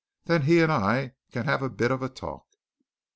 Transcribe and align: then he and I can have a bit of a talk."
then 0.25 0.41
he 0.41 0.61
and 0.61 0.71
I 0.71 1.13
can 1.31 1.45
have 1.45 1.61
a 1.61 1.69
bit 1.69 1.91
of 1.91 2.01
a 2.01 2.09
talk." 2.09 2.47